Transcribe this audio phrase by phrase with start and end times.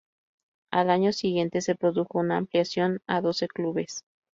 [0.71, 4.03] Al año siguiente se produjo una ampliación a doce clubes.